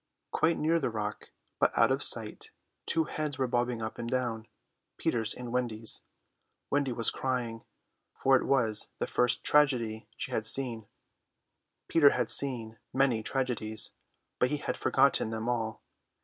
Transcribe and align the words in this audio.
Quite 0.31 0.57
near 0.57 0.79
the 0.79 0.89
rock, 0.89 1.29
but 1.59 1.71
out 1.77 1.91
of 1.91 2.01
sight, 2.01 2.49
two 2.87 3.03
heads 3.03 3.37
were 3.37 3.45
bobbing 3.45 3.83
up 3.83 3.99
and 3.99 4.09
down, 4.09 4.47
Peter's 4.97 5.31
and 5.31 5.51
Wendy's. 5.51 6.01
Wendy 6.71 6.91
was 6.91 7.11
crying, 7.11 7.65
for 8.15 8.35
it 8.35 8.45
was 8.47 8.89
the 8.97 9.05
first 9.05 9.43
tragedy 9.43 10.07
she 10.17 10.31
had 10.31 10.47
seen. 10.47 10.87
Peter 11.87 12.09
had 12.09 12.31
seen 12.31 12.79
many 12.91 13.21
tragedies, 13.21 13.91
but 14.39 14.49
he 14.49 14.57
had 14.57 14.75
forgotten 14.75 15.29
them 15.29 15.47
all. 15.47 15.83